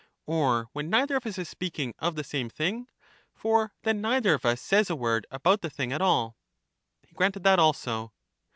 Or 0.25 0.67
when 0.73 0.89
neither 0.89 1.15
of 1.15 1.27
us 1.27 1.37
is 1.37 1.47
speaking 1.47 1.93
of 1.99 2.15
the 2.15 2.23
same 2.23 2.49
thing? 2.49 2.87
For 3.35 3.71
then 3.83 4.01
neither 4.01 4.33
of 4.33 4.45
us 4.47 4.59
says 4.59 4.89
a 4.89 4.95
word 4.95 5.27
about 5.29 5.61
the 5.61 5.69
thing 5.69 5.93
at 5.93 6.01
all? 6.01 6.37
He 7.03 7.13
granted 7.13 7.43
that 7.43 7.59
also. 7.59 8.11